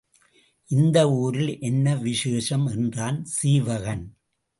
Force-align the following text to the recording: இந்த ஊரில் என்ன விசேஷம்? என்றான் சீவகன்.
இந்த 0.69 1.11
ஊரில் 1.11 1.59
என்ன 1.59 1.95
விசேஷம்? 1.95 2.65
என்றான் 2.67 3.25
சீவகன். 3.25 4.03